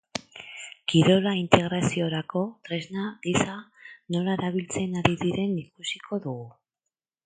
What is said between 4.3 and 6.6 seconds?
erabiltzen ari diren ikusiko dugu.